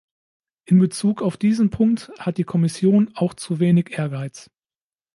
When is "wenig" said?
3.59-3.99